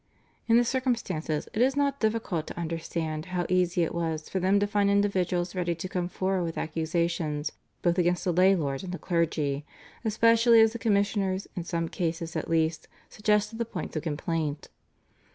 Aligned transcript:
In 0.47 0.57
the 0.57 0.65
circumstances 0.65 1.47
it 1.53 1.61
is 1.61 1.75
not 1.75 1.99
difficult 1.99 2.47
to 2.47 2.57
understand 2.57 3.25
how 3.37 3.45
easy 3.49 3.83
it 3.83 3.93
was 3.93 4.29
for 4.29 4.39
them 4.39 4.59
to 4.59 4.65
find 4.65 4.89
individuals 4.89 5.53
ready 5.53 5.75
to 5.75 5.87
come 5.87 6.07
forward 6.07 6.41
with 6.43 6.57
accusations 6.57 7.51
both 7.83 7.99
against 7.99 8.23
the 8.23 8.33
lay 8.33 8.55
lords 8.55 8.81
and 8.83 8.93
the 8.93 8.97
clergy, 8.97 9.63
especially 10.03 10.59
as 10.59 10.73
the 10.73 10.79
commissioners 10.79 11.47
in 11.55 11.63
some 11.63 11.87
cases 11.87 12.35
at 12.35 12.49
least 12.49 12.87
suggested 13.09 13.59
the 13.59 13.63
points 13.63 13.95
of 13.95 14.01
complaint. 14.01 14.69